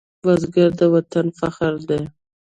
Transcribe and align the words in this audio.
بزګر 0.23 0.69
د 0.79 0.81
وطن 0.93 1.25
فخر 1.39 1.73
دی 1.89 2.01